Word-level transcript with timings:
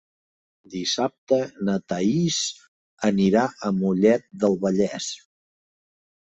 Dissabte 0.75 1.37
na 1.67 1.75
Thaís 1.93 2.39
anirà 3.11 3.45
a 3.69 3.73
Mollet 3.83 4.27
del 4.45 4.59
Vallès. 4.65 5.11